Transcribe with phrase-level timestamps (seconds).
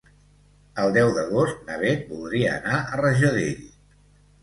[0.83, 3.65] El deu d'agost na Bet voldria anar a Rajadell.